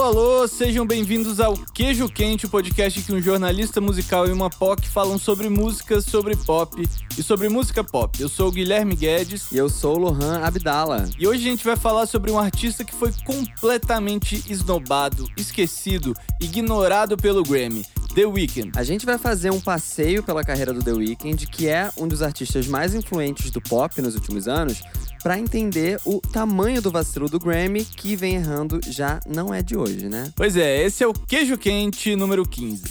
[0.00, 4.48] Alô, alô, sejam bem-vindos ao Queijo Quente, o podcast que um jornalista musical e uma
[4.48, 6.88] POC falam sobre música, sobre pop
[7.18, 8.18] e sobre música pop.
[8.18, 9.52] Eu sou o Guilherme Guedes.
[9.52, 11.06] E eu sou o Lohan Abdala.
[11.18, 17.14] E hoje a gente vai falar sobre um artista que foi completamente esnobado, esquecido, ignorado
[17.18, 17.84] pelo Grammy.
[18.14, 18.72] The Weeknd.
[18.76, 22.22] A gente vai fazer um passeio pela carreira do The Weeknd, que é um dos
[22.22, 24.82] artistas mais influentes do pop nos últimos anos,
[25.22, 29.76] para entender o tamanho do vacilo do Grammy, que vem errando já não é de
[29.76, 30.32] hoje, né?
[30.34, 32.82] Pois é, esse é o Queijo Quente número 15.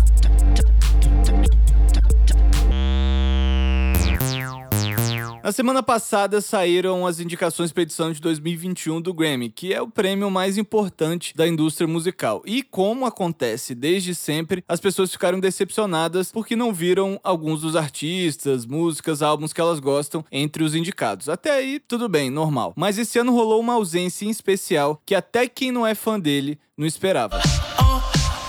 [5.47, 9.81] Na semana passada saíram as indicações para a edição de 2021 do Grammy, que é
[9.81, 12.41] o prêmio mais importante da indústria musical.
[12.45, 18.65] E como acontece desde sempre, as pessoas ficaram decepcionadas porque não viram alguns dos artistas,
[18.65, 21.29] músicas, álbuns que elas gostam entre os indicados.
[21.29, 22.73] Até aí, tudo bem, normal.
[22.75, 26.59] Mas esse ano rolou uma ausência em especial que até quem não é fã dele
[26.77, 27.39] não esperava.
[27.79, 28.01] Oh,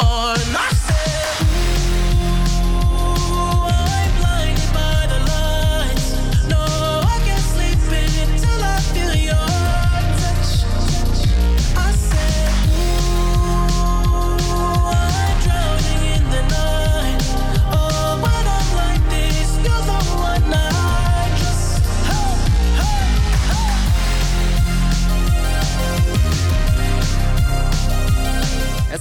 [0.02, 0.87] oh,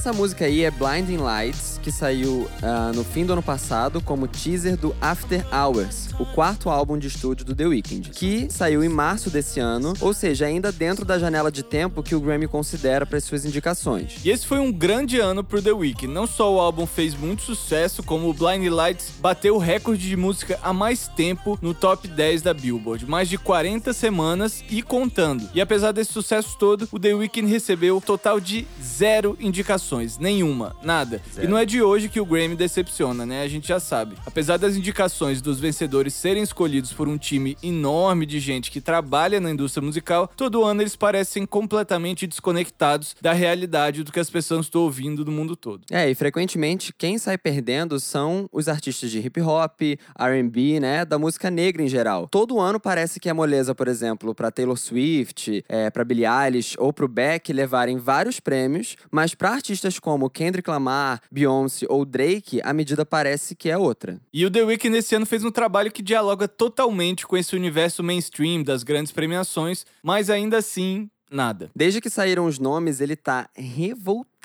[0.08, 4.28] Essa música aí é Blinding Lights, que saiu uh, no fim do ano passado como
[4.28, 8.90] teaser do After Hours, o quarto álbum de estúdio do The Weeknd, que saiu em
[8.90, 13.06] março desse ano, ou seja, ainda dentro da janela de tempo que o Grammy considera
[13.06, 14.16] para suas indicações.
[14.22, 16.12] E esse foi um grande ano pro The Weeknd.
[16.12, 20.16] Não só o álbum fez muito sucesso, como o Blinding Lights bateu o recorde de
[20.16, 25.48] música há mais tempo no top 10 da Billboard, mais de 40 semanas e contando.
[25.54, 30.18] E apesar desse sucesso todo, o The Weeknd recebeu um total de zero indicações indicações,
[30.18, 31.20] nenhuma, nada.
[31.32, 31.46] Zero.
[31.46, 33.42] E não é de hoje que o Grammy decepciona, né?
[33.42, 34.16] A gente já sabe.
[34.26, 39.40] Apesar das indicações dos vencedores serem escolhidos por um time enorme de gente que trabalha
[39.40, 44.66] na indústria musical, todo ano eles parecem completamente desconectados da realidade do que as pessoas
[44.66, 45.82] estão ouvindo do mundo todo.
[45.90, 49.80] É, e frequentemente quem sai perdendo são os artistas de hip hop,
[50.18, 52.28] R&B, né, da música negra em geral.
[52.30, 56.76] Todo ano parece que é moleza, por exemplo, para Taylor Swift, é, para Billie Eilish
[56.78, 61.57] ou pro Beck levarem vários prêmios, mas para artistas como Kendrick Lamar, Beyoncé
[61.88, 64.20] ou Drake, a medida parece que é outra.
[64.32, 68.02] E o The Weeknd esse ano fez um trabalho que dialoga totalmente com esse universo
[68.02, 71.70] mainstream das grandes premiações, mas ainda assim nada.
[71.74, 74.37] Desde que saíram os nomes, ele tá revoltado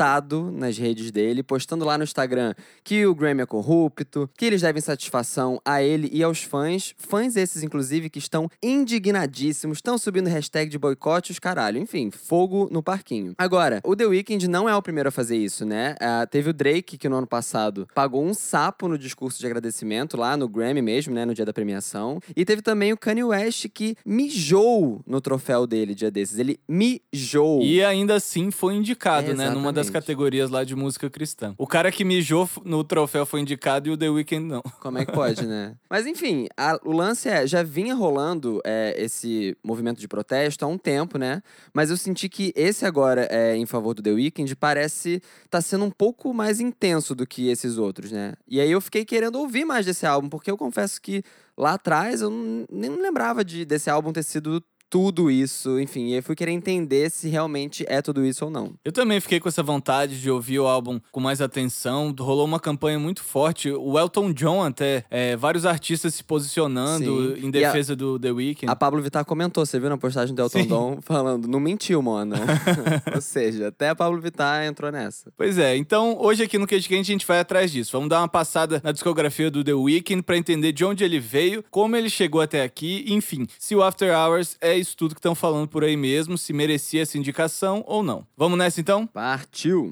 [0.52, 4.82] nas redes dele, postando lá no Instagram que o Grammy é corrupto, que eles devem
[4.82, 10.70] satisfação a ele e aos fãs, fãs esses inclusive que estão indignadíssimos, estão subindo hashtag
[10.70, 13.34] de boicote os caralho, enfim, fogo no parquinho.
[13.38, 15.96] Agora, o The Weeknd não é o primeiro a fazer isso, né?
[16.02, 20.18] Uh, teve o Drake que no ano passado pagou um sapo no discurso de agradecimento
[20.18, 23.68] lá no Grammy mesmo, né, no dia da premiação, e teve também o Kanye West
[23.74, 27.62] que mijou no troféu dele dia desses, ele mijou.
[27.62, 31.54] E ainda assim foi indicado, é, né, numa das das categorias lá de música cristã.
[31.58, 34.62] O cara que mijou no troféu foi indicado e o The Weeknd não.
[34.80, 35.76] Como é que pode, né?
[35.90, 40.68] Mas enfim, a, o lance é, já vinha rolando é, esse movimento de protesto há
[40.68, 41.42] um tempo, né?
[41.74, 45.86] Mas eu senti que esse agora, é, em favor do The Weeknd, parece tá sendo
[45.86, 48.34] um pouco mais intenso do que esses outros, né?
[48.48, 51.24] E aí eu fiquei querendo ouvir mais desse álbum, porque eu confesso que
[51.58, 52.32] lá atrás eu
[52.72, 57.10] nem lembrava de, desse álbum ter sido tudo isso, enfim, e eu fui querer entender
[57.10, 58.76] se realmente é tudo isso ou não.
[58.86, 62.14] Eu também fiquei com essa vontade de ouvir o álbum com mais atenção.
[62.20, 63.72] Rolou uma campanha muito forte.
[63.72, 67.48] O Elton John, até, é, vários artistas se posicionando Sim.
[67.48, 68.72] em defesa a, do The Weeknd.
[68.72, 70.68] A Pablo Vittar comentou, você viu na postagem do Elton Sim.
[70.68, 72.36] John falando, não mentiu, mano.
[73.16, 75.34] ou seja, até a Pablo Vittar entrou nessa.
[75.36, 77.94] Pois é, então hoje aqui no Cage Quente a gente vai atrás disso.
[77.94, 81.66] Vamos dar uma passada na discografia do The Weeknd para entender de onde ele veio,
[81.72, 85.34] como ele chegou até aqui, enfim, se o After Hours é isso tudo que estão
[85.34, 88.26] falando por aí mesmo, se merecia essa indicação ou não.
[88.38, 89.08] Vamos nessa então?
[89.08, 89.90] Partiu!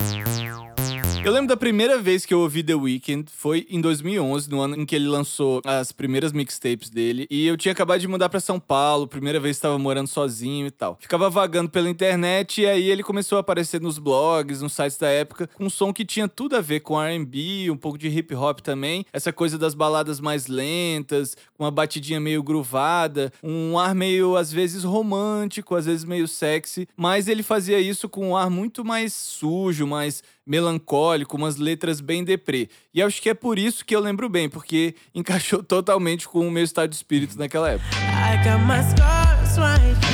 [1.23, 4.75] Eu lembro da primeira vez que eu ouvi The Weeknd foi em 2011, no ano
[4.75, 7.27] em que ele lançou as primeiras mixtapes dele.
[7.29, 10.71] E eu tinha acabado de mudar para São Paulo, primeira vez estava morando sozinho e
[10.71, 10.97] tal.
[10.99, 15.09] Ficava vagando pela internet e aí ele começou a aparecer nos blogs, nos sites da
[15.09, 18.33] época, com um som que tinha tudo a ver com R&B, um pouco de hip
[18.33, 23.93] hop também, essa coisa das baladas mais lentas, com uma batidinha meio gruvada, um ar
[23.93, 28.49] meio às vezes romântico, às vezes meio sexy, mas ele fazia isso com um ar
[28.49, 32.69] muito mais sujo, mais melancólico, umas letras bem deprê.
[32.93, 36.51] E acho que é por isso que eu lembro bem, porque encaixou totalmente com o
[36.51, 37.89] meu estado de espírito naquela época.
[37.95, 40.10] I got my scars right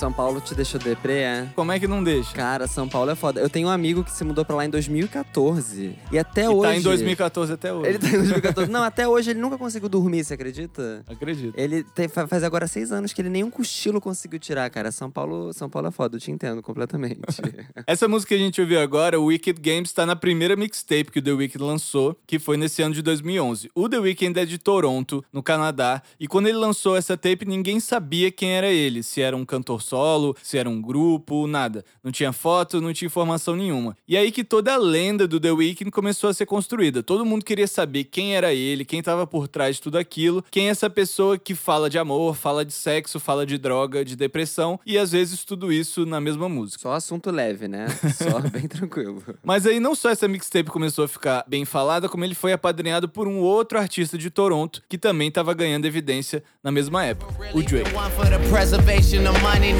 [0.00, 1.48] São Paulo te deixou deprê, é?
[1.54, 2.32] Como é que não deixa?
[2.32, 3.38] Cara, São Paulo é foda.
[3.38, 5.94] Eu tenho um amigo que se mudou pra lá em 2014.
[6.10, 6.70] E até e hoje.
[6.70, 7.86] Tá em 2014 até hoje.
[7.86, 8.72] Ele tá em 2014.
[8.72, 11.04] não, até hoje ele nunca conseguiu dormir, você acredita?
[11.06, 11.52] Acredito.
[11.54, 14.90] Ele tem, faz agora seis anos que ele nenhum cochilo conseguiu tirar, cara.
[14.90, 17.20] São Paulo, São Paulo é foda, eu te entendo completamente.
[17.86, 21.18] Essa música que a gente ouviu agora, o Wicked Games, tá na primeira mixtape que
[21.18, 23.70] o The Wicked lançou, que foi nesse ano de 2011.
[23.74, 27.78] O The Wicked é de Toronto, no Canadá, e quando ele lançou essa tape, ninguém
[27.80, 31.84] sabia quem era ele, se era um cantor solo, se era um grupo, nada.
[32.02, 33.96] Não tinha foto, não tinha informação nenhuma.
[34.06, 37.02] E aí que toda a lenda do The Weeknd começou a ser construída.
[37.02, 40.68] Todo mundo queria saber quem era ele, quem estava por trás de tudo aquilo, quem
[40.68, 44.78] é essa pessoa que fala de amor, fala de sexo, fala de droga, de depressão
[44.86, 46.82] e às vezes tudo isso na mesma música.
[46.82, 47.86] Só assunto leve, né?
[48.14, 49.22] Só bem tranquilo.
[49.42, 53.08] Mas aí não só essa mixtape começou a ficar bem falada, como ele foi apadrinhado
[53.08, 57.62] por um outro artista de Toronto que também estava ganhando evidência na mesma época, o
[57.62, 57.90] Drake.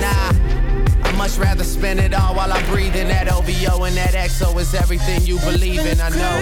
[0.02, 3.08] I much rather spend it all while I'm breathing.
[3.08, 6.00] That OVO and that XO is everything you believe in.
[6.00, 6.36] I know.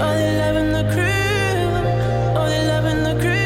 [0.00, 0.14] All
[0.72, 2.36] the crew.
[2.36, 3.42] All they loving the crew.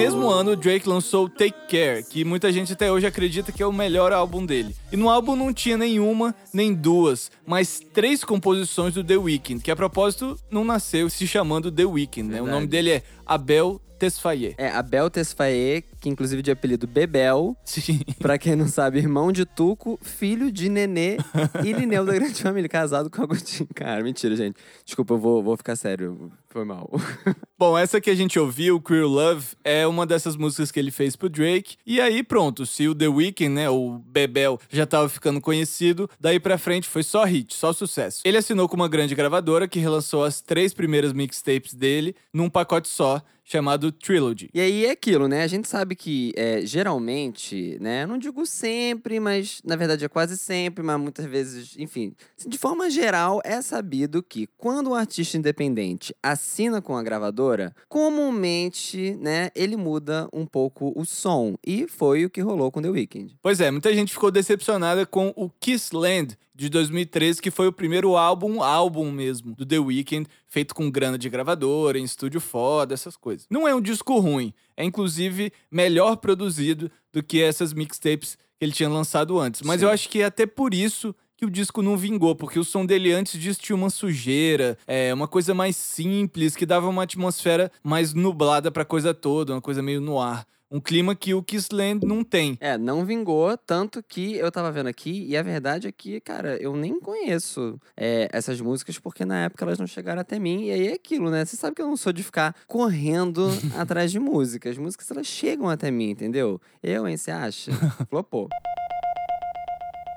[0.00, 3.72] mesmo ano, Drake lançou Take Care, que muita gente até hoje acredita que é o
[3.72, 4.74] melhor álbum dele.
[4.92, 9.70] E no álbum não tinha nenhuma, nem duas, mas três composições do The Weeknd, que
[9.70, 12.42] a propósito não nasceu se chamando The Weeknd, né?
[12.42, 14.54] O nome dele é Abel Tesfaye.
[14.56, 17.54] É, Abel Tesfaye, que inclusive de apelido Bebel.
[17.62, 18.00] Sim.
[18.18, 21.18] Pra quem não sabe, irmão de Tuco, filho de Nenê
[21.62, 23.68] e Lineu da Grande Família, casado com Agostinho.
[23.74, 24.56] Cara, mentira, gente.
[24.86, 26.32] Desculpa, eu vou, vou ficar sério.
[26.48, 26.90] Foi mal.
[27.58, 31.14] Bom, essa que a gente ouviu, Queer Love, é uma dessas músicas que ele fez
[31.14, 31.76] pro Drake.
[31.84, 36.38] E aí, pronto, se o The Weeknd, né, o Bebel, já tava ficando conhecido, daí
[36.38, 38.22] pra frente foi só hit, só sucesso.
[38.24, 42.88] Ele assinou com uma grande gravadora que relançou as três primeiras mixtapes dele num pacote
[42.88, 44.48] só, chamado Trilogy.
[44.54, 45.42] E aí é aquilo, né?
[45.42, 48.06] A gente sabe que é, geralmente, né?
[48.06, 52.14] Não digo sempre, mas na verdade é quase sempre, mas muitas vezes, enfim,
[52.46, 59.16] de forma geral, é sabido que quando um artista independente assina com a gravadora, comumente,
[59.20, 61.56] né, ele muda um pouco o som.
[61.66, 63.36] E foi o que rolou com The Weeknd.
[63.42, 67.72] Pois é, muita gente ficou decepcionada com o Kiss Land de 2013, que foi o
[67.72, 72.92] primeiro álbum, álbum mesmo, do The Weeknd, feito com grana de gravadora, em estúdio foda,
[72.92, 73.46] essas coisas.
[73.48, 78.72] Não é um disco ruim, é inclusive melhor produzido do que essas mixtapes que ele
[78.72, 79.62] tinha lançado antes.
[79.62, 79.86] Mas Sim.
[79.86, 82.84] eu acho que é até por isso que o disco não vingou, porque o som
[82.84, 87.72] dele antes disso tinha uma sujeira, é, uma coisa mais simples, que dava uma atmosfera
[87.82, 90.46] mais nublada pra coisa toda, uma coisa meio no ar.
[90.70, 92.56] Um clima que o Kissland não tem.
[92.60, 96.56] É, não vingou, tanto que eu tava vendo aqui, e a verdade é que, cara,
[96.62, 100.70] eu nem conheço é, essas músicas, porque na época elas não chegaram até mim, e
[100.70, 101.44] aí é aquilo, né?
[101.44, 104.72] Você sabe que eu não sou de ficar correndo atrás de músicas.
[104.72, 106.60] As músicas, elas chegam até mim, entendeu?
[106.80, 107.72] Eu, hein, você acha?
[108.08, 108.48] Flopou.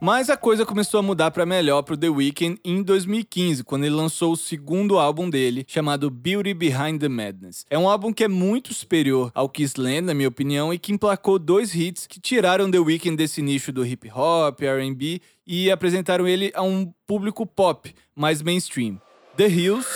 [0.05, 3.95] Mas a coisa começou a mudar para melhor pro The Weeknd em 2015, quando ele
[3.95, 7.65] lançou o segundo álbum dele, chamado Beauty Behind the Madness.
[7.69, 11.39] É um álbum que é muito superior ao Kissland, na minha opinião, e que emplacou
[11.39, 16.51] dois hits que tiraram The Weeknd desse nicho do hip hop, R&B e apresentaram ele
[16.53, 18.99] a um público pop mais mainstream.
[19.37, 19.87] The Hills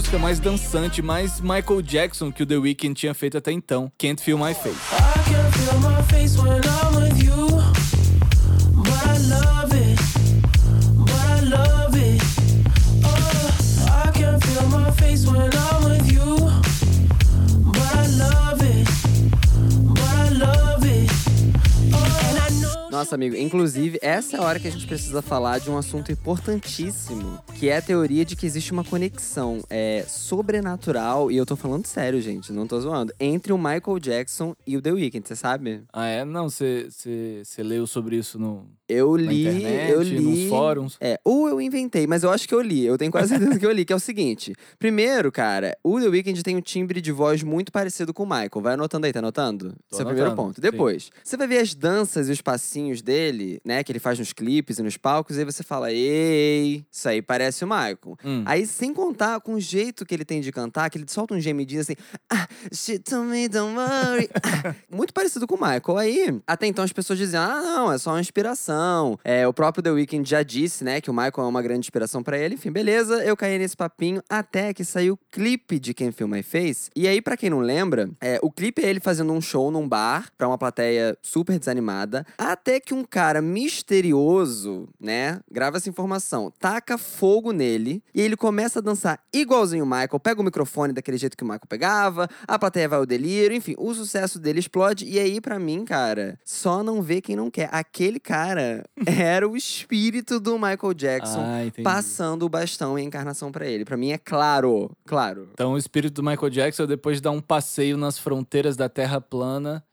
[0.00, 4.22] música mais dançante, mais Michael Jackson que o The Weeknd tinha feito até então, Can't
[4.22, 4.78] Feel My Face.
[23.00, 26.12] Nossa, amigo, inclusive, essa é a hora que a gente precisa falar de um assunto
[26.12, 31.56] importantíssimo, que é a teoria de que existe uma conexão é, sobrenatural, e eu tô
[31.56, 35.34] falando sério, gente, não tô zoando, entre o Michael Jackson e o The Weeknd, você
[35.34, 35.82] sabe?
[35.90, 36.26] Ah, é?
[36.26, 36.90] Não, você
[37.56, 40.20] leu sobre isso no, eu li, internet, eu li.
[40.20, 40.96] nos fóruns.
[41.00, 42.84] É, ou eu inventei, mas eu acho que eu li.
[42.84, 44.54] Eu tenho quase certeza que eu li, que é o seguinte.
[44.78, 48.50] Primeiro, cara, o The Weeknd tem um timbre de voz muito parecido com o Michael.
[48.60, 49.74] Vai anotando aí, tá anotando?
[49.88, 50.56] Tô Esse é o primeiro anotando, ponto.
[50.56, 50.62] sim.
[50.62, 54.32] Depois, você vai ver as danças e os passinhos dele, né, que ele faz nos
[54.32, 58.18] clipes e nos palcos, e aí você fala, ei, isso aí parece o Michael.
[58.24, 58.42] Hum.
[58.46, 61.40] Aí, sem contar com o jeito que ele tem de cantar, que ele solta um
[61.40, 61.94] gemidinho assim,
[62.28, 64.28] ah, she told me don't worry.
[64.42, 65.98] Ah, muito parecido com o Michael.
[65.98, 68.79] Aí, até então as pessoas diziam, ah, não, é só uma inspiração.
[69.24, 72.22] É, o próprio The Weeknd já disse, né, que o Michael é uma grande inspiração
[72.22, 72.54] pra ele.
[72.54, 76.42] Enfim, beleza, eu caí nesse papinho até que saiu o clipe de Quem Feel My
[76.42, 76.90] Face.
[76.94, 79.88] E aí, pra quem não lembra, é, o clipe é ele fazendo um show num
[79.88, 82.26] bar pra uma plateia super desanimada.
[82.36, 88.78] Até que um cara misterioso, né, grava essa informação, taca fogo nele e ele começa
[88.78, 92.58] a dançar igualzinho o Michael, pega o microfone daquele jeito que o Michael pegava, a
[92.58, 95.04] plateia vai ao delírio, enfim, o sucesso dele explode.
[95.06, 97.68] E aí, pra mim, cara, só não vê quem não quer.
[97.72, 98.69] Aquele cara
[99.06, 103.84] era o espírito do Michael Jackson Ah, passando o bastão e a encarnação pra ele.
[103.84, 105.48] Pra mim é claro, claro.
[105.52, 109.20] Então, o espírito do Michael Jackson, depois de dar um passeio nas fronteiras da Terra
[109.20, 109.84] plana,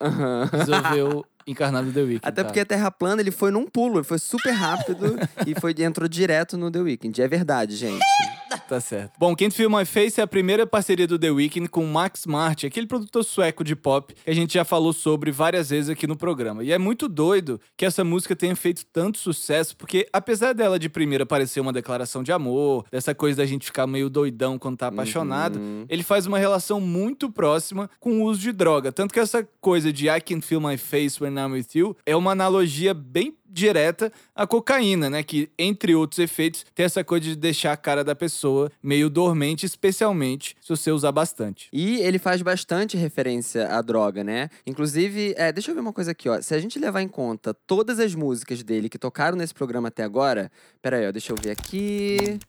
[0.51, 2.21] resolveu encarnar no The Weeknd.
[2.23, 2.45] Até tá?
[2.45, 5.15] porque a Terra plana, ele foi num pulo, ele foi super rápido
[5.47, 7.21] e foi, entrou direto no The Weeknd.
[7.21, 8.03] É verdade, gente.
[8.67, 9.13] Tá certo.
[9.17, 12.67] Bom, Can't Feel My Face é a primeira parceria do The Weeknd com Max Martin,
[12.67, 16.17] aquele produtor sueco de pop que a gente já falou sobre várias vezes aqui no
[16.17, 16.63] programa.
[16.63, 20.89] E é muito doido que essa música tenha feito tanto sucesso, porque apesar dela de
[20.89, 24.87] primeira parecer uma declaração de amor, dessa coisa da gente ficar meio doidão quando tá
[24.87, 25.85] apaixonado, Uhum.
[25.87, 28.91] ele faz uma relação muito próxima com o uso de droga.
[28.91, 32.15] Tanto que essa coisa de I can feel my face when I'm with you é
[32.15, 35.23] uma analogia bem direta à cocaína, né?
[35.23, 38.36] Que, entre outros efeitos, tem essa coisa de deixar a cara da pessoa
[38.81, 41.69] meio dormente, especialmente se você usar bastante.
[41.71, 44.49] E ele faz bastante referência à droga, né?
[44.65, 46.41] Inclusive, é, deixa eu ver uma coisa aqui, ó.
[46.41, 50.03] Se a gente levar em conta todas as músicas dele que tocaram nesse programa até
[50.03, 50.51] agora.
[50.81, 52.39] Pera aí, ó, deixa eu ver aqui.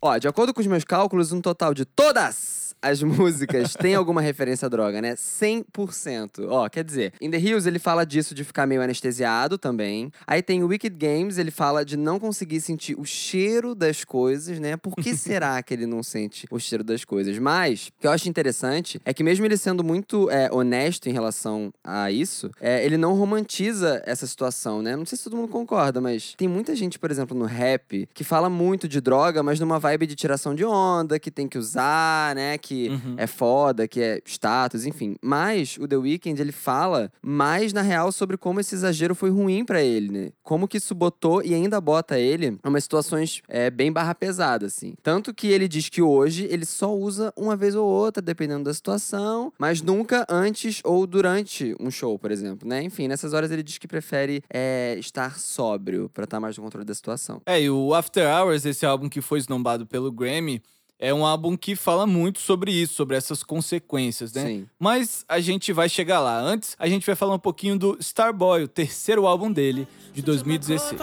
[0.00, 4.20] Ó, de acordo com os meus cálculos, um total de todas as músicas têm alguma
[4.20, 5.14] referência à droga, né?
[5.14, 6.46] 100%.
[6.48, 10.12] Ó, quer dizer, In The Hills ele fala disso de ficar meio anestesiado também.
[10.26, 14.58] Aí tem o Wicked Games, ele fala de não conseguir sentir o cheiro das coisas,
[14.58, 14.76] né?
[14.76, 17.38] Por que será que ele não sente o cheiro das coisas?
[17.38, 21.12] Mas, o que eu acho interessante é que mesmo ele sendo muito é, honesto em
[21.12, 24.96] relação a isso, é, ele não romantiza essa situação, né?
[24.96, 28.24] Não sei se todo mundo concorda, mas tem muita gente, por exemplo, no rap, que
[28.24, 32.34] fala muito de droga, mas numa vibe de tiração de onda, que tem que usar,
[32.34, 32.58] né?
[32.58, 33.14] Que Uhum.
[33.16, 35.16] é foda, que é status, enfim.
[35.22, 39.64] Mas o The Weeknd, ele fala mais na real sobre como esse exagero foi ruim
[39.64, 40.30] pra ele, né?
[40.42, 44.66] Como que isso botou e ainda bota ele em umas situações é, bem barra pesada,
[44.66, 44.94] assim.
[45.02, 48.74] Tanto que ele diz que hoje ele só usa uma vez ou outra, dependendo da
[48.74, 52.82] situação, mas nunca antes ou durante um show, por exemplo, né?
[52.82, 56.84] Enfim, nessas horas ele diz que prefere é, estar sóbrio pra estar mais no controle
[56.84, 57.40] da situação.
[57.46, 60.62] É, e o After Hours, esse álbum que foi esnombado pelo Grammy,
[60.98, 64.44] é um álbum que fala muito sobre isso, sobre essas consequências, né?
[64.44, 64.66] Sim.
[64.78, 66.40] Mas a gente vai chegar lá.
[66.40, 71.00] Antes, a gente vai falar um pouquinho do Starboy, o terceiro álbum dele, de 2016.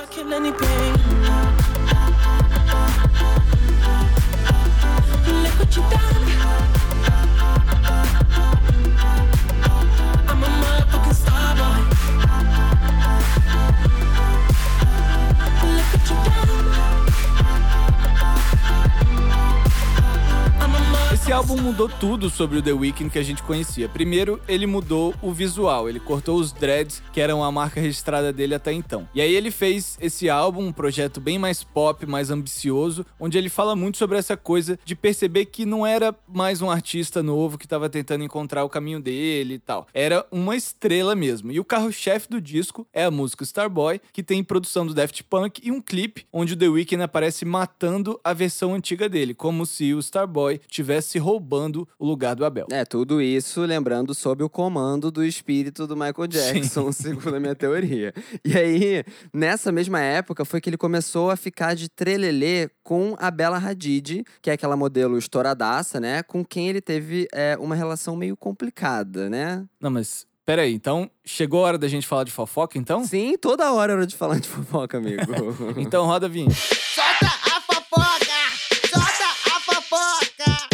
[21.66, 23.90] Mudou tudo sobre o The Weeknd que a gente conhecia.
[23.90, 28.54] Primeiro, ele mudou o visual, ele cortou os dreads, que eram a marca registrada dele
[28.54, 29.10] até então.
[29.16, 33.50] E aí ele fez esse álbum, um projeto bem mais pop, mais ambicioso, onde ele
[33.50, 37.66] fala muito sobre essa coisa de perceber que não era mais um artista novo que
[37.66, 39.88] estava tentando encontrar o caminho dele e tal.
[39.92, 41.52] Era uma estrela mesmo.
[41.52, 45.62] E o carro-chefe do disco é a música Starboy, que tem produção do Daft Punk
[45.64, 49.96] e um clipe onde o The Weeknd aparece matando a versão antiga dele, como se
[49.96, 51.55] o Starboy tivesse roubando
[51.98, 52.68] o lugar do Abel.
[52.72, 57.56] É, tudo isso lembrando sob o comando do espírito do Michael Jackson, segundo a minha
[57.56, 58.14] teoria.
[58.44, 63.32] E aí, nessa mesma época, foi que ele começou a ficar de trelelê com a
[63.32, 66.24] Bella Hadid, que é aquela modelo estouradaça, né?
[66.24, 69.66] Com quem ele teve é, uma relação meio complicada, né?
[69.80, 73.04] Não, mas peraí, então chegou a hora da gente falar de fofoca, então?
[73.04, 75.22] Sim, toda hora era de falar de fofoca, amigo.
[75.78, 76.54] Então roda a vinheta.
[76.54, 77.35] Solta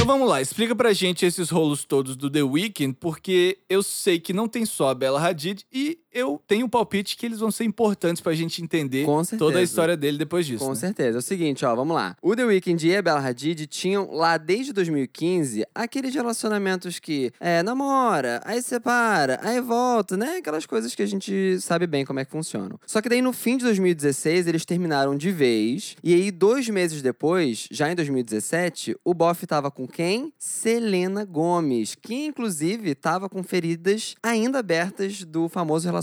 [0.01, 4.19] Então vamos lá, explica pra gente esses rolos todos do The Weeknd, porque eu sei
[4.19, 7.49] que não tem só a Bella Hadid e eu tenho um palpite que eles vão
[7.49, 9.05] ser importantes pra gente entender
[9.37, 10.63] toda a história dele depois disso.
[10.63, 10.75] Com né?
[10.75, 11.17] certeza.
[11.17, 12.15] É o seguinte, ó, vamos lá.
[12.21, 17.63] O The Weeknd e a Bella Hadid tinham lá desde 2015 aqueles relacionamentos que é,
[17.63, 20.37] namora, aí separa, aí volta, né?
[20.37, 22.79] Aquelas coisas que a gente sabe bem como é que funcionam.
[22.85, 25.95] Só que daí no fim de 2016 eles terminaram de vez.
[26.03, 30.33] E aí, dois meses depois, já em 2017, o Boff tava com quem?
[30.37, 36.00] Selena Gomes, que inclusive tava com feridas ainda abertas do famoso relacionamento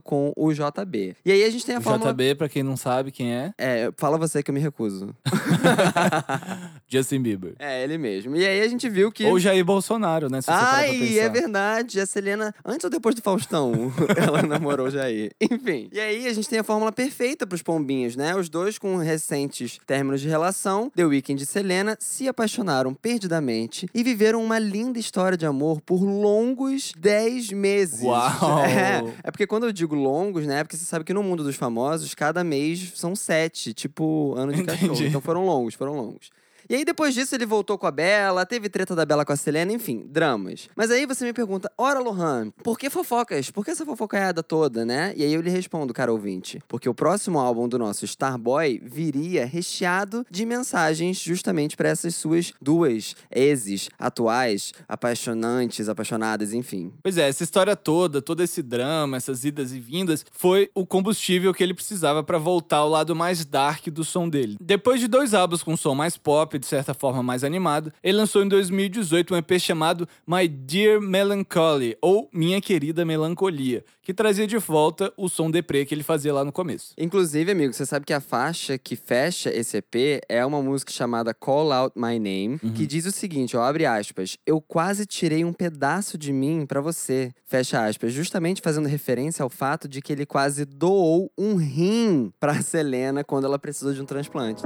[0.00, 1.16] com o JB.
[1.24, 2.12] E aí a gente tem a O fórmula.
[2.12, 5.14] JB, pra quem não sabe quem é, É, fala você que eu me recuso.
[6.88, 7.54] Justin Bieber.
[7.58, 8.36] É, ele mesmo.
[8.36, 9.24] E aí a gente viu que.
[9.24, 10.40] Ou Jair Bolsonaro, né?
[10.46, 12.00] Ai, é verdade.
[12.00, 15.32] A Selena, antes ou depois do Faustão, ela namorou o Jair.
[15.40, 15.88] Enfim.
[15.92, 18.34] E aí a gente tem a fórmula perfeita pros pombinhos, né?
[18.34, 24.02] Os dois com recentes términos de relação, The Weeknd e Selena, se apaixonaram perdidamente e
[24.02, 28.02] viveram uma linda história de amor por longos 10 meses.
[28.02, 28.60] Uau!
[28.70, 30.60] É, é porque quando eu digo longos, né?
[30.60, 34.52] É porque você sabe que no mundo dos famosos, cada mês são sete, tipo ano
[34.52, 34.92] de cachorro.
[34.92, 35.08] Entendi.
[35.08, 36.30] Então foram longos, foram longos.
[36.70, 39.36] E aí, depois disso, ele voltou com a Bela, teve treta da Bela com a
[39.36, 40.68] Selena, enfim, dramas.
[40.76, 43.50] Mas aí você me pergunta, ora, Lohan, por que fofocas?
[43.50, 45.12] Por que essa fofocaiada toda, né?
[45.16, 49.44] E aí eu lhe respondo, cara ouvinte, porque o próximo álbum do nosso Starboy viria
[49.44, 56.92] recheado de mensagens justamente para essas suas duas exes atuais, apaixonantes, apaixonadas, enfim.
[57.02, 61.52] Pois é, essa história toda, todo esse drama, essas idas e vindas, foi o combustível
[61.52, 64.56] que ele precisava pra voltar ao lado mais dark do som dele.
[64.60, 68.42] Depois de dois álbuns com som mais pop, de certa forma mais animado, ele lançou
[68.44, 74.58] em 2018 um EP chamado My Dear Melancholy, ou Minha Querida Melancolia, que trazia de
[74.58, 76.92] volta o som deprê que ele fazia lá no começo.
[76.98, 81.32] Inclusive, amigo, você sabe que a faixa que fecha esse EP é uma música chamada
[81.32, 85.52] Call Out My Name, que diz o seguinte, ó, abre aspas, eu quase tirei um
[85.52, 90.26] pedaço de mim pra você, fecha aspas, justamente fazendo referência ao fato de que ele
[90.26, 94.62] quase doou um rim pra Selena quando ela precisou de um transplante.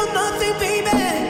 [0.00, 1.29] Feel nothing, baby,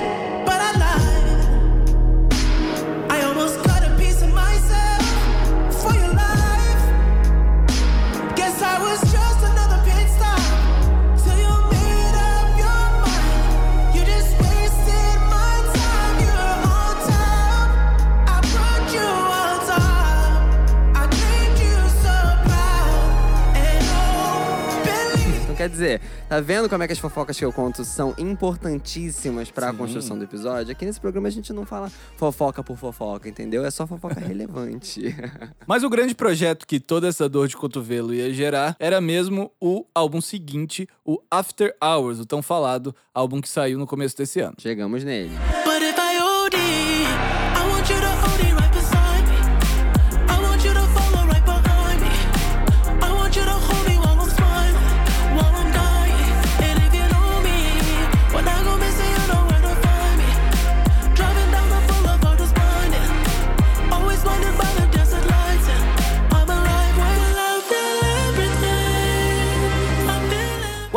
[25.61, 29.71] quer dizer, tá vendo como é que as fofocas que eu conto são importantíssimas pra
[29.71, 29.77] Sim.
[29.77, 30.73] construção do episódio?
[30.73, 33.63] Aqui nesse programa a gente não fala fofoca por fofoca, entendeu?
[33.63, 35.15] É só fofoca relevante.
[35.69, 39.85] Mas o grande projeto que toda essa dor de cotovelo ia gerar era mesmo o
[39.95, 44.55] álbum seguinte, o After Hours, o tão falado álbum que saiu no começo desse ano.
[44.59, 45.33] Chegamos nele.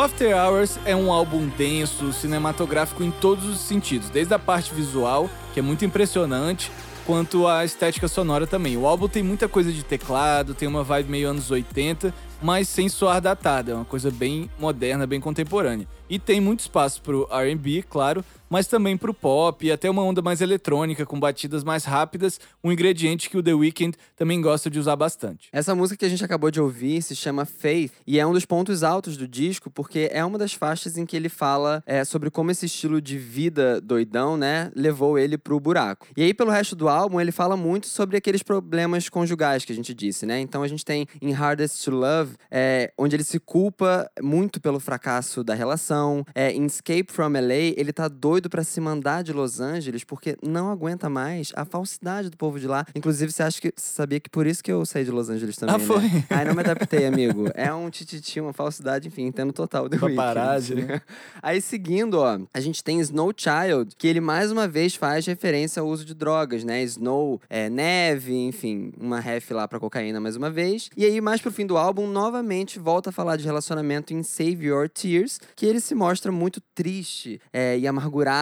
[0.04, 5.30] After Hours é um álbum denso, cinematográfico em todos os sentidos, desde a parte visual,
[5.54, 6.70] que é muito impressionante,
[7.06, 8.76] quanto a estética sonora também.
[8.76, 12.90] O álbum tem muita coisa de teclado, tem uma vibe meio anos 80, mas sem
[12.90, 15.88] soar datada, é uma coisa bem moderna, bem contemporânea.
[16.10, 20.22] E tem muito espaço pro R&B, claro, mas também pro pop e até uma onda
[20.22, 24.78] mais eletrônica com batidas mais rápidas, um ingrediente que o The Weeknd também gosta de
[24.78, 25.50] usar bastante.
[25.52, 28.46] Essa música que a gente acabou de ouvir se chama Faith e é um dos
[28.46, 32.30] pontos altos do disco porque é uma das faixas em que ele fala é, sobre
[32.30, 36.06] como esse estilo de vida doidão, né, levou ele pro buraco.
[36.16, 39.76] E aí, pelo resto do álbum, ele fala muito sobre aqueles problemas conjugais que a
[39.76, 40.40] gente disse, né?
[40.40, 44.80] Então a gente tem em Hardest to Love, é, onde ele se culpa muito pelo
[44.80, 46.24] fracasso da relação.
[46.36, 50.38] É, em Escape from LA, ele tá doido pra se mandar de Los Angeles porque
[50.42, 52.86] não aguenta mais a falsidade do povo de lá.
[52.96, 55.56] Inclusive, você acha que você sabia que por isso que eu saí de Los Angeles
[55.58, 55.86] também, Ah, né?
[55.86, 56.04] foi?
[56.30, 57.46] Ai, não me adaptei, amigo.
[57.56, 60.94] É um tititi, uma falsidade, enfim, entendo total do Paparazzi, Weeknd.
[60.94, 61.02] né?
[61.42, 65.82] Aí, seguindo, ó, a gente tem Snow Child, que ele mais uma vez faz referência
[65.82, 66.82] ao uso de drogas, né?
[66.84, 70.90] Snow é neve, enfim, uma ref lá pra cocaína mais uma vez.
[70.98, 74.66] E aí, mais pro fim do álbum, novamente volta a falar de relacionamento em Save
[74.68, 78.33] Your Tears, que ele se mostra muito triste é, e amargurado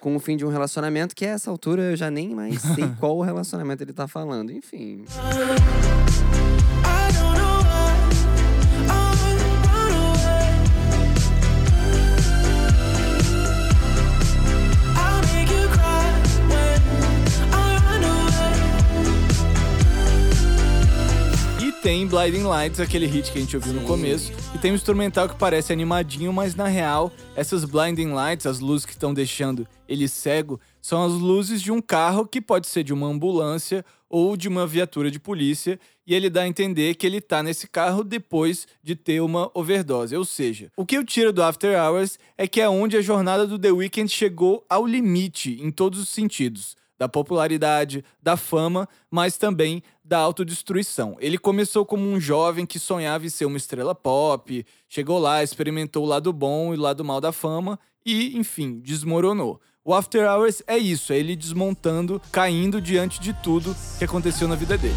[0.00, 2.88] com o fim de um relacionamento, que a essa altura eu já nem mais sei
[3.00, 4.50] qual relacionamento ele tá falando.
[4.52, 5.04] Enfim.
[21.84, 23.86] Blinding Lights, aquele hit que a gente ouviu no Sim.
[23.86, 28.58] começo, e tem um instrumental que parece animadinho, mas na real, essas Blinding Lights, as
[28.58, 32.84] luzes que estão deixando ele cego, são as luzes de um carro que pode ser
[32.84, 37.06] de uma ambulância ou de uma viatura de polícia, e ele dá a entender que
[37.06, 40.16] ele tá nesse carro depois de ter uma overdose.
[40.16, 43.46] Ou seja, o que eu tiro do After Hours é que é onde a jornada
[43.46, 46.82] do The Weeknd chegou ao limite em todos os sentidos.
[47.04, 51.18] Da popularidade, da fama, mas também da autodestruição.
[51.20, 56.04] Ele começou como um jovem que sonhava em ser uma estrela pop, chegou lá, experimentou
[56.04, 59.60] o lado bom e o lado mal da fama e, enfim, desmoronou.
[59.84, 64.54] O After Hours é isso, é ele desmontando, caindo diante de tudo que aconteceu na
[64.54, 64.96] vida dele.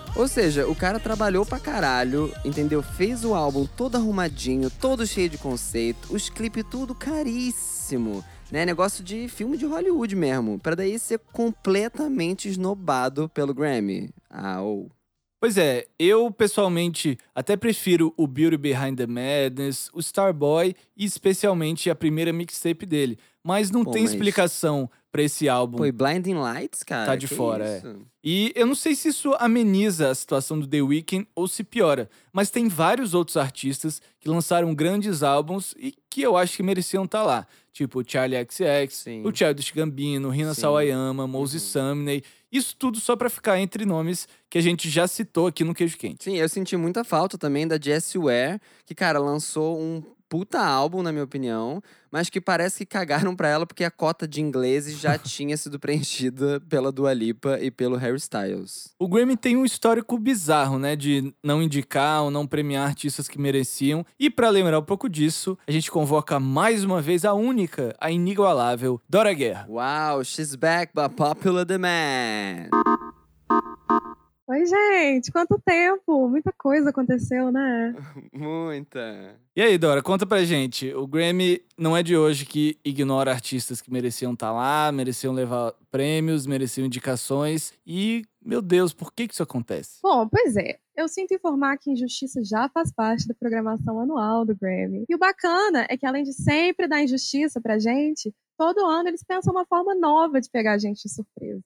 [0.15, 2.83] Ou seja, o cara trabalhou pra caralho, entendeu?
[2.83, 8.65] Fez o álbum todo arrumadinho, todo cheio de conceito, os clipes tudo caríssimo, né?
[8.65, 14.09] Negócio de filme de Hollywood mesmo, pra daí ser completamente esnobado pelo Grammy.
[14.29, 14.91] Ah, ou.
[15.39, 21.89] Pois é, eu pessoalmente até prefiro o Beauty Behind the Madness, o Starboy e especialmente
[21.89, 23.17] a primeira mixtape dele.
[23.43, 25.85] Mas não Pô, tem mas- explicação pra esse álbum.
[25.85, 27.05] E Blinding Lights, cara?
[27.05, 27.77] Tá de que fora, é.
[27.77, 28.07] isso?
[28.23, 32.09] E eu não sei se isso ameniza a situação do The Weeknd ou se piora,
[32.31, 37.05] mas tem vários outros artistas que lançaram grandes álbuns e que eu acho que mereciam
[37.05, 37.47] estar lá.
[37.73, 39.23] Tipo o Charlie XX, Sim.
[39.25, 40.61] o Childish Gambino, Rina Sim.
[40.61, 42.23] Sawayama, Moses Sumney.
[42.51, 45.97] Isso tudo só pra ficar entre nomes que a gente já citou aqui no Queijo
[45.97, 46.25] Quente.
[46.25, 51.03] Sim, eu senti muita falta também da Jessie Ware, que, cara, lançou um puta álbum,
[51.03, 54.97] na minha opinião, mas que parece que cagaram pra ela porque a cota de ingleses
[54.97, 58.93] já tinha sido preenchida pela Dua Lipa e pelo Harry Styles.
[58.97, 63.37] O Grammy tem um histórico bizarro, né, de não indicar ou não premiar artistas que
[63.37, 64.05] mereciam.
[64.17, 68.09] E pra lembrar um pouco disso, a gente convoca mais uma vez a única, a
[68.09, 69.67] inigualável Dora Guerra.
[69.67, 72.69] Wow, she's back by popular demand.
[74.47, 76.27] Oi, gente, quanto tempo!
[76.27, 77.95] Muita coisa aconteceu, né?
[78.33, 79.39] Muita.
[79.55, 80.93] E aí, Dora, conta pra gente.
[80.93, 85.73] O Grammy não é de hoje que ignora artistas que mereciam estar lá, mereciam levar
[85.89, 87.71] prêmios, mereciam indicações.
[87.85, 89.99] E, meu Deus, por que que isso acontece?
[90.03, 90.79] Bom, pois é.
[90.97, 95.05] Eu sinto informar que injustiça já faz parte da programação anual do Grammy.
[95.07, 99.23] E o bacana é que, além de sempre dar injustiça pra gente, todo ano eles
[99.23, 101.63] pensam uma forma nova de pegar a gente de surpresa.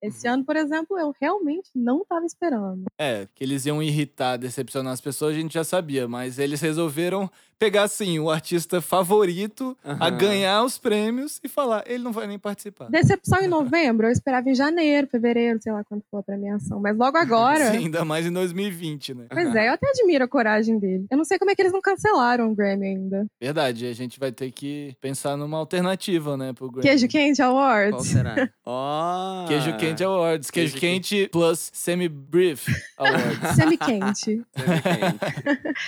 [0.00, 2.84] Esse ano, por exemplo, eu realmente não estava esperando.
[2.98, 7.28] É, que eles iam irritar, decepcionar as pessoas, a gente já sabia, mas eles resolveram
[7.58, 10.16] pegar, assim, o artista favorito a Aham.
[10.16, 12.88] ganhar os prêmios e falar, ele não vai nem participar.
[12.90, 16.80] Decepção em novembro, eu esperava em janeiro, fevereiro, sei lá quando for a premiação.
[16.80, 17.70] Mas logo agora.
[17.72, 19.26] Sim, ainda mais em 2020, né?
[19.30, 21.06] Pois é, eu até admiro a coragem dele.
[21.10, 23.26] Eu não sei como é que eles não cancelaram o Grammy ainda.
[23.40, 26.88] Verdade, a gente vai ter que pensar numa alternativa, né, pro Grammy.
[26.88, 28.06] Queijo Quente Qual Awards.
[28.06, 28.48] será?
[28.64, 29.46] Ó!
[29.48, 30.50] Queijo Quente Awards.
[30.50, 32.66] Queijo, Queijo Quente plus Semi-Brief
[32.96, 33.56] Awards.
[33.56, 34.42] Semi-quente.
[34.56, 35.18] Semi-quente,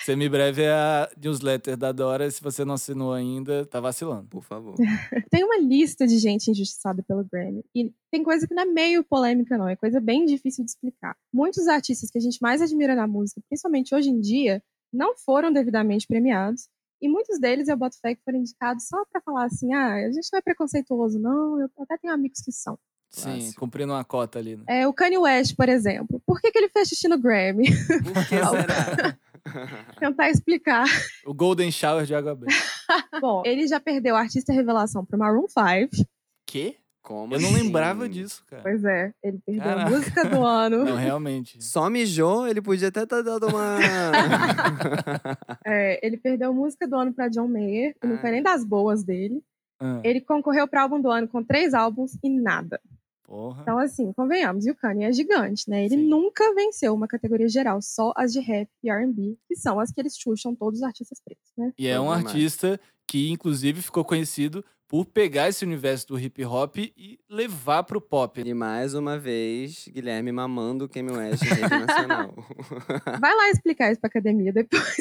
[0.05, 2.31] Semi-breve é a newsletter da Dora.
[2.31, 4.27] Se você não assinou ainda, tá vacilando.
[4.29, 4.75] Por favor.
[5.31, 7.65] Tem uma lista de gente injustiçada pelo Grammy.
[7.75, 9.69] E tem coisa que não é meio polêmica, não.
[9.69, 11.17] É coisa bem difícil de explicar.
[11.33, 15.53] Muitos artistas que a gente mais admira na música, principalmente hoje em dia, não foram
[15.53, 16.69] devidamente premiados.
[17.01, 20.13] E muitos deles, eu boto fé que foram indicados só pra falar assim: ah, a
[20.13, 21.61] gente não é preconceituoso, não.
[21.61, 22.79] Eu até tenho amigos que são.
[23.11, 24.63] Sim, cumprindo uma cota ali, né?
[24.69, 26.23] É, o Kanye West, por exemplo.
[26.25, 27.69] Por que, que ele fez xixi no Grammy?
[28.05, 29.19] Por que será?
[29.99, 30.85] Tentar explicar.
[31.27, 32.53] O Golden Shower de água benta.
[33.21, 36.07] Bom, ele já perdeu a artista revelação pro Maroon 5.
[36.47, 36.77] Quê?
[37.03, 37.63] Como Eu não assim?
[37.63, 38.63] lembrava disso, cara.
[38.63, 39.87] Pois é, ele perdeu Caraca.
[39.87, 40.85] a música do ano.
[40.85, 41.63] Não, realmente.
[41.65, 43.79] Só mijou, ele podia até ter dado uma.
[45.65, 48.65] É, ele perdeu a música do ano pra John Mayer, que não foi nem das
[48.65, 49.43] boas dele.
[49.81, 52.79] Ah, Ele concorreu para álbum do ano com três álbuns e nada.
[53.31, 53.63] Porra.
[53.63, 55.85] Então, assim, convenhamos, e o Kanye é gigante, né?
[55.85, 56.09] Ele Sim.
[56.09, 60.01] nunca venceu uma categoria geral, só as de rap e R&B, que são as que
[60.01, 61.73] eles chucham todos os artistas pretos, né?
[61.79, 66.77] E é um artista que, inclusive, ficou conhecido por pegar esse universo do hip hop
[66.79, 68.43] e levar pro pop.
[68.45, 72.35] E mais uma vez, Guilherme mamando o Kanye West em rede nacional.
[73.21, 74.97] Vai lá explicar isso pra academia depois.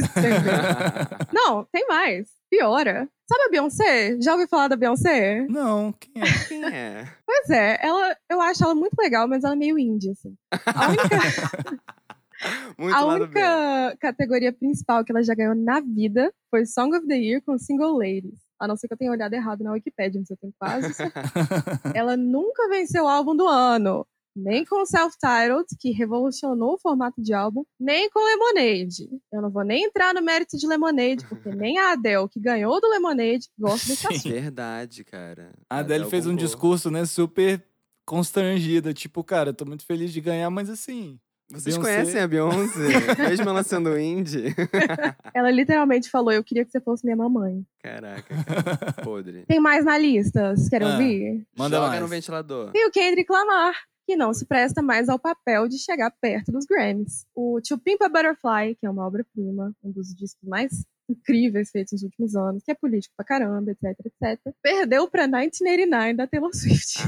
[1.33, 2.29] Não, tem mais.
[2.51, 3.09] Piora.
[3.27, 4.21] Sabe a Beyoncé?
[4.21, 5.47] Já ouviu falar da Beyoncé?
[5.49, 6.47] Não, quem é?
[6.47, 7.07] Quem é?
[7.25, 10.35] Pois é, ela, eu acho ela muito legal, mas ela é meio índia, assim.
[10.67, 11.07] A única,
[12.77, 17.17] Muito a única categoria principal que ela já ganhou na vida foi Song of the
[17.17, 18.48] Year com Single Ladies.
[18.59, 21.29] A não ser que eu tenha olhado errado na Wikipedia, mas eu tenho quase certeza.
[21.95, 24.05] Ela nunca venceu o álbum do ano.
[24.35, 29.09] Nem com Self-Titled, que revolucionou o formato de álbum, nem com Lemonade.
[29.33, 32.79] Eu não vou nem entrar no mérito de Lemonade, porque nem a Adele, que ganhou
[32.79, 34.31] do Lemonade, gosta desse assunto.
[34.31, 35.51] Verdade, cara.
[35.69, 37.63] A Adele fez um discurso, né, super
[38.05, 38.93] constrangida.
[38.93, 41.19] Tipo, cara, eu tô muito feliz de ganhar, mas assim.
[41.51, 41.81] Vocês Beyoncé.
[41.95, 42.79] conhecem a Beyoncé?
[43.29, 44.53] Mesmo ela sendo indie?
[45.33, 47.65] Ela literalmente falou: Eu queria que você fosse minha mamãe.
[47.81, 48.93] Caraca, cara.
[49.03, 49.45] Podre.
[49.47, 50.55] Tem mais na lista?
[50.55, 50.91] Vocês querem Ah.
[50.93, 51.43] ouvir?
[51.57, 52.01] Manda Joga mais.
[52.01, 52.71] no ventilador.
[52.75, 53.73] E o Kendrick Lamar,
[54.05, 57.25] que não se presta mais ao papel de chegar perto dos Grammys.
[57.35, 61.93] O To Pimp a Butterfly, que é uma obra-prima, um dos discos mais incríveis feitos
[61.93, 64.39] nos últimos anos, que é político pra caramba, etc, etc.
[64.61, 66.99] Perdeu pra 1989 da Taylor Swift.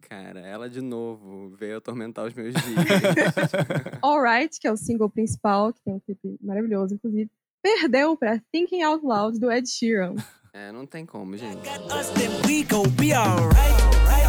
[0.00, 0.40] Cara.
[0.40, 2.64] Ela de novo veio atormentar os meus dias.
[4.02, 7.30] Alright, que é o single principal, que tem um clipe maravilhoso, inclusive,
[7.62, 10.14] perdeu pra Thinking Out Loud do Ed Sheeran.
[10.52, 11.58] é, não tem como, gente.
[11.92, 13.72] us, then we gon' be alright.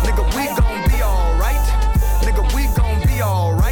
[0.06, 0.48] Nigga, we
[2.76, 3.63] gon' be alright.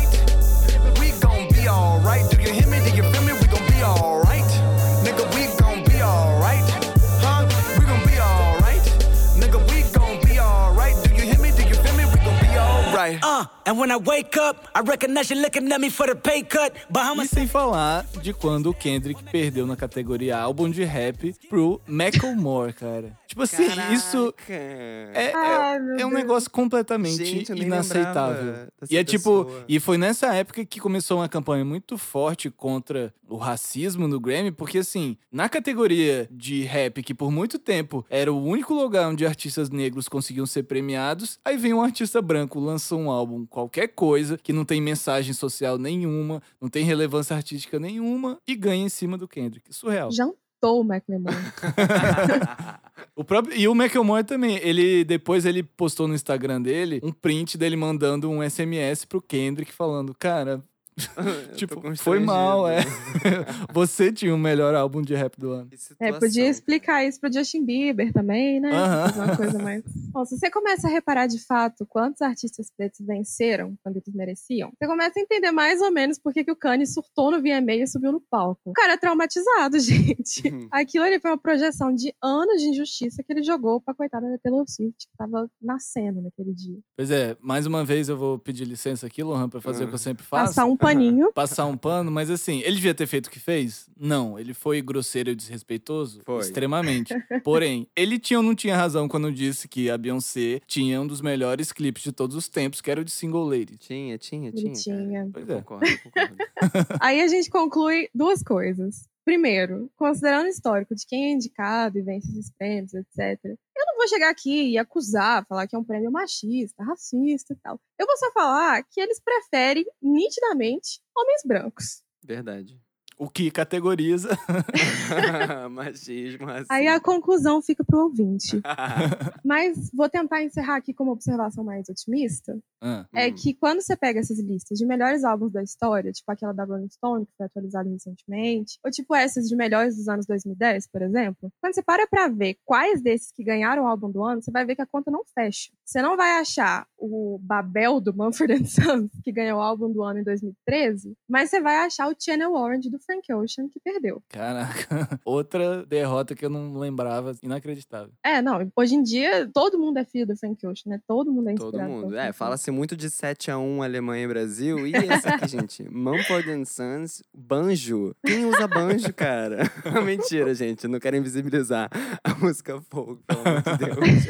[13.41, 13.61] Alright.
[13.65, 16.74] And when I wake up, I recognize you looking at me for the pay cut.
[16.89, 17.26] Bahamas.
[17.32, 22.74] E sem falar de quando o Kendrick perdeu na categoria álbum de rap pro Macklemore,
[22.74, 23.17] cara.
[23.28, 24.54] Tipo assim, isso Caraca.
[24.54, 28.67] é, é- Ai, é um negócio completamente Gente, inaceitável.
[28.89, 29.65] E é tipo, pessoa.
[29.69, 34.52] e foi nessa época que começou uma campanha muito forte contra o racismo no Grammy,
[34.52, 39.26] porque assim, na categoria de rap, que por muito tempo era o único lugar onde
[39.26, 44.38] artistas negros conseguiam ser premiados, aí vem um artista branco, lança um álbum, qualquer coisa,
[44.38, 49.18] que não tem mensagem social nenhuma, não tem relevância artística nenhuma, e ganha em cima
[49.18, 49.72] do Kendrick.
[49.76, 50.10] Surreal.
[50.12, 51.36] Jantou o McLemore.
[53.16, 57.58] O próprio, e o Macklemore também, ele depois ele postou no Instagram dele um print
[57.58, 60.64] dele mandando um SMS pro Kendrick falando, cara,
[61.56, 62.82] tipo, foi mal, é.
[63.74, 65.70] Você tinha o melhor álbum de rap do ano.
[65.70, 68.72] Que É, podia explicar isso pro Justin Bieber também, né?
[68.72, 69.10] Aham.
[69.10, 69.84] Fazer uma coisa mais.
[70.12, 74.72] Bom, se você começa a reparar de fato quantos artistas pretos venceram quando eles mereciam,
[74.78, 77.76] você começa a entender mais ou menos por que, que o Kanye surtou no VMA
[77.76, 78.62] e subiu no palco.
[78.66, 80.48] O cara é traumatizado, gente.
[80.48, 80.68] Uhum.
[80.72, 84.38] Aquilo ali foi uma projeção de anos de injustiça que ele jogou pra coitada da
[84.38, 86.78] Taylor Swift, que tava nascendo naquele dia.
[86.96, 89.94] Pois é, mais uma vez eu vou pedir licença aqui, Lohan, pra fazer o que
[89.94, 90.54] eu sempre faço.
[90.54, 91.32] Passar um paninho.
[91.36, 93.89] Passar um pano, mas assim, ele devia ter feito o que fez?
[93.99, 96.21] Não, ele foi grosseiro e desrespeitoso?
[96.25, 96.39] Foi.
[96.39, 97.13] Extremamente.
[97.43, 101.21] Porém, ele tinha ou não tinha razão quando disse que a Beyoncé tinha um dos
[101.21, 103.77] melhores clipes de todos os tempos, que era o de Single Lady.
[103.77, 104.73] Tinha, tinha, Ele tinha.
[104.73, 104.80] cara.
[105.06, 105.30] tinha.
[105.32, 105.62] Pois Eu é.
[105.62, 106.36] concordo, eu concordo.
[106.99, 109.10] Aí a gente conclui duas coisas.
[109.24, 113.98] Primeiro, considerando o histórico de quem é indicado e vence esses prêmios, etc., eu não
[113.98, 117.80] vou chegar aqui e acusar, falar que é um prêmio machista, racista e tal.
[118.00, 122.04] Eu vou só falar que eles preferem, nitidamente, homens brancos.
[122.24, 122.80] Verdade.
[123.22, 124.30] O que categoriza.
[125.70, 126.66] Machismo, assim.
[126.72, 128.60] Aí a conclusão fica pro ouvinte.
[129.46, 132.58] Mas vou tentar encerrar aqui com uma observação mais otimista.
[132.82, 133.34] Ah, é Hum.
[133.36, 136.90] que quando você pega essas listas de melhores álbuns da história, tipo aquela da Rolling
[136.90, 141.52] Stone, que foi atualizada recentemente, ou tipo essas de melhores dos anos 2010, por exemplo,
[141.62, 144.66] quando você para pra ver quais desses que ganharam o álbum do ano, você vai
[144.66, 145.70] ver que a conta não fecha.
[145.86, 150.20] Você não vai achar o Babel do Mumford Sons, que ganhou o álbum do ano
[150.20, 154.24] em 2013, mas você vai achar o Channel Orange do Frank Ocean, que perdeu.
[154.30, 155.19] caraca.
[155.26, 157.36] Outra derrota que eu não lembrava.
[157.43, 158.12] Inacreditável.
[158.24, 161.02] É, não, hoje em dia todo mundo é filho do Frank Ocean, né?
[161.06, 162.17] Todo mundo é inspirado Todo mundo.
[162.17, 164.88] É, fala-se muito de 7x1 Alemanha e Brasil.
[164.88, 165.84] E esse aqui, gente?
[165.89, 168.15] Mumford and Sons, banjo.
[168.26, 169.63] Quem usa banjo, cara?
[170.06, 170.88] Mentira, gente.
[170.88, 171.89] Não quero invisibilizar
[172.24, 174.26] a música folk, pelo amor de Deus.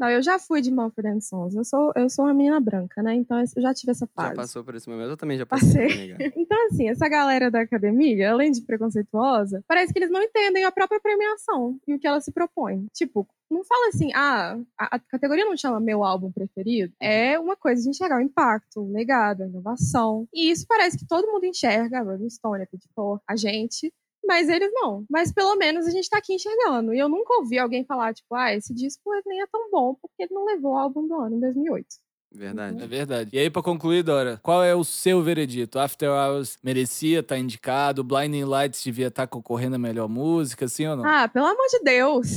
[0.00, 1.54] Não, eu já fui de Mumford Sons.
[1.54, 3.14] Eu sou, eu sou uma menina branca, né?
[3.14, 4.34] Então eu já tive essa já fase.
[4.34, 5.10] passou por esse momento?
[5.10, 5.88] Eu também já passei.
[5.88, 6.32] Passei.
[6.40, 10.72] Então, assim, essa galera da academia, além de preconceituosa, parece que eles não entendem a
[10.72, 12.86] própria premiação e o que ela se propõe.
[12.94, 16.94] Tipo, não fala assim, ah, a, a categoria não chama meu álbum preferido.
[17.00, 20.26] É uma coisa de enxergar o impacto, o legado, a inovação.
[20.32, 23.92] E isso parece que todo mundo enxerga, a Rolling Stone, a Pitchfork, a gente,
[24.30, 25.04] mas eles não.
[25.10, 26.94] Mas pelo menos a gente tá aqui enxergando.
[26.94, 30.22] E eu nunca ouvi alguém falar, tipo, ah, esse disco nem é tão bom porque
[30.22, 31.86] ele não levou o álbum do ano em 2008.
[32.32, 32.82] Verdade.
[32.82, 33.30] É verdade.
[33.32, 35.78] E aí, pra concluir, Dora, qual é o seu veredito?
[35.78, 38.04] After Hours merecia estar indicado?
[38.04, 41.04] Blinding Lights devia estar concorrendo a melhor música, sim ou não?
[41.04, 42.28] Ah, pelo amor de Deus.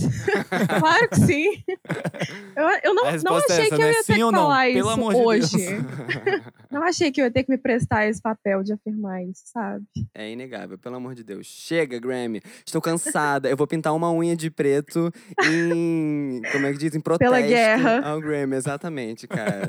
[0.80, 1.64] claro que sim.
[2.56, 3.92] Eu, eu não, não é achei essa, que eu né?
[3.92, 4.32] ia ter Sim que não?
[4.32, 5.58] falar Pelo isso amor de hoje.
[5.58, 5.84] Deus.
[6.72, 9.86] não achei que eu ia ter que me prestar esse papel de afirmar isso, sabe?
[10.14, 11.46] É inegável, pelo amor de Deus.
[11.46, 12.42] Chega, Grammy.
[12.66, 13.48] Estou cansada.
[13.50, 15.12] Eu vou pintar uma unha de preto
[15.46, 16.42] em.
[16.52, 16.96] Como é que diz?
[16.96, 18.02] Em protesto Pela guerra.
[18.10, 19.68] ao Grammy, exatamente, cara.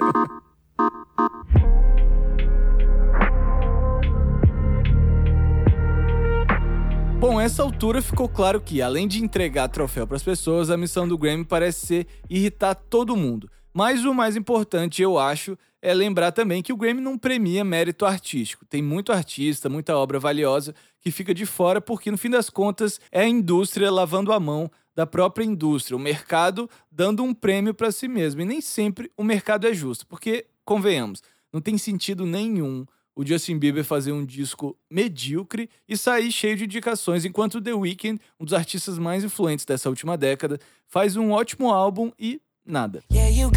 [7.18, 11.08] Bom, essa altura ficou claro que, além de entregar troféu para as pessoas, a missão
[11.08, 13.50] do Grammy parece ser irritar todo mundo.
[13.72, 18.04] Mas o mais importante, eu acho, é lembrar também que o Grammy não premia mérito
[18.04, 18.64] artístico.
[18.66, 23.00] Tem muito artista, muita obra valiosa que fica de fora porque, no fim das contas,
[23.10, 27.90] é a indústria lavando a mão da própria indústria, o mercado dando um prêmio para
[27.90, 28.40] si mesmo.
[28.40, 33.58] E nem sempre o mercado é justo, porque, convenhamos, não tem sentido nenhum o Justin
[33.58, 38.54] Bieber fazer um disco medíocre e sair cheio de indicações, enquanto The Weeknd, um dos
[38.54, 43.04] artistas mais influentes dessa última década, faz um ótimo álbum e nada.
[43.12, 43.50] Yeah, yummy,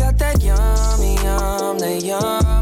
[0.44, 0.58] yum,
[1.24, 2.58] yummy, yum.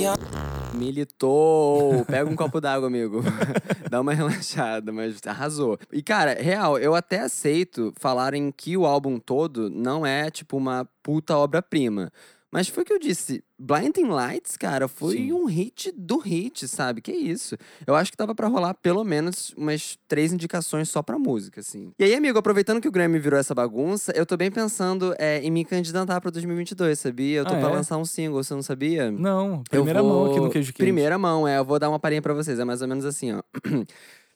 [0.00, 0.53] Yeah,
[0.84, 2.04] Militou!
[2.04, 3.22] Pega um copo d'água, amigo.
[3.90, 5.78] Dá uma relaxada, mas arrasou.
[5.90, 10.86] E, cara, real, eu até aceito falarem que o álbum todo não é, tipo, uma
[11.02, 12.12] puta obra-prima.
[12.54, 13.42] Mas foi o que eu disse.
[13.58, 15.32] Blinding Lights, cara, foi Sim.
[15.32, 17.00] um hit do hit, sabe?
[17.00, 17.56] Que isso.
[17.84, 21.90] Eu acho que tava pra rolar pelo menos umas três indicações só pra música, assim.
[21.98, 25.40] E aí, amigo, aproveitando que o Grammy virou essa bagunça, eu tô bem pensando é,
[25.40, 27.38] em me candidatar pra 2022, sabia?
[27.40, 27.72] Eu tô Ah, pra é?
[27.74, 29.10] lançar um single, você não sabia?
[29.10, 30.78] Não, primeira mão aqui vou- no queijo quente.
[30.78, 31.58] Primeira mão, é.
[31.58, 32.58] Eu vou dar uma palhinha pra vocês.
[32.60, 33.42] É mais ou menos assim, ó.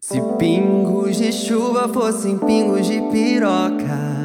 [0.01, 4.18] Se pingos de chuva fossem pingos de piroca,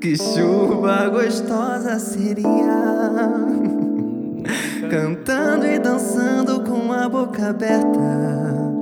[0.00, 2.48] que chuva gostosa seria.
[4.90, 8.77] Cantando e dançando com a boca aberta.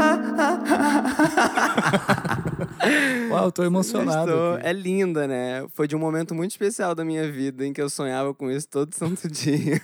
[3.30, 4.30] Uau, tô emocionado.
[4.30, 4.58] Estou-.
[4.62, 5.66] É linda, né?
[5.74, 8.68] Foi de um momento muito especial da minha vida em que eu sonhava com isso
[8.68, 9.80] todo santo dia.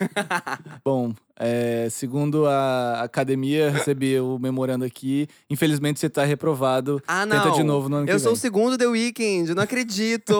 [0.85, 5.29] Bom, é, segundo a academia, recebi o memorando aqui.
[5.51, 7.03] Infelizmente, você tá reprovado.
[7.07, 7.43] Ah, não.
[7.43, 10.35] Tenta de novo no ano Eu sou o segundo The Weeknd, não acredito!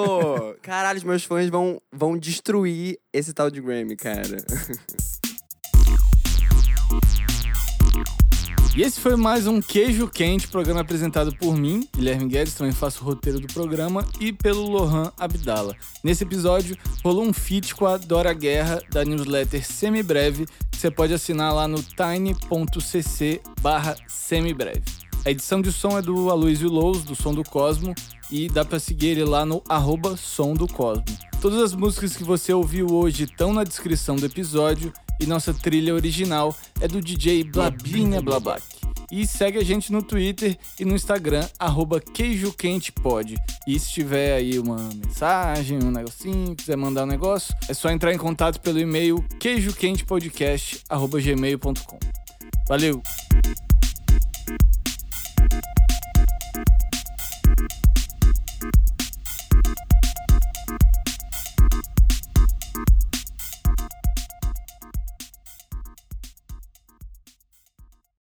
[0.63, 4.37] Caralho, os meus fãs vão, vão destruir esse tal de Grammy, cara.
[8.77, 13.03] E esse foi mais um Queijo Quente, programa apresentado por mim, Guilherme Guedes, também faço
[13.03, 15.75] o roteiro do programa, e pelo Lohan Abdala.
[16.05, 21.15] Nesse episódio, rolou um feat com a Dora Guerra, da newsletter Semibreve, que você pode
[21.15, 24.85] assinar lá no tiny.cc barra semibreve.
[25.25, 27.95] A edição de som é do Aloysio Lous, do Som do Cosmo,
[28.31, 31.07] e dá pra seguir ele lá no arroba Som do Cosmo.
[31.41, 35.95] Todas as músicas que você ouviu hoje estão na descrição do episódio, e nossa trilha
[35.95, 38.63] original é do DJ Blabinha Blabac.
[39.11, 43.37] E segue a gente no Twitter e no Instagram, arroba queijoquentepod.
[43.67, 48.13] E se tiver aí uma mensagem, um negocinho, quiser mandar um negócio, é só entrar
[48.13, 51.99] em contato pelo e-mail queijoquentepodcast.gmail.com.
[52.69, 53.01] Valeu!